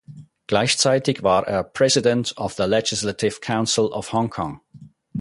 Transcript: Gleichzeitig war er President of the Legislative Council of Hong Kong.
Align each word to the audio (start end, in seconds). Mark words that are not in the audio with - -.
Gleichzeitig 0.47 1.21
war 1.21 1.47
er 1.47 1.63
President 1.63 2.35
of 2.37 2.53
the 2.55 2.63
Legislative 2.63 3.39
Council 3.39 3.85
of 3.93 4.11
Hong 4.13 4.31
Kong. 4.31 4.61